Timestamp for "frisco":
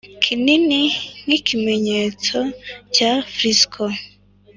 3.33-3.85